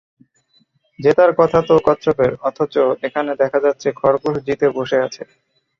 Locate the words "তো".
1.67-1.75